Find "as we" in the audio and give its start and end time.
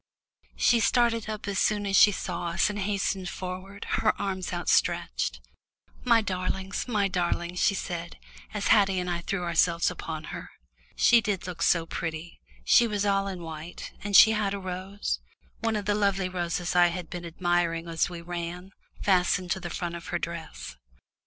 17.87-18.21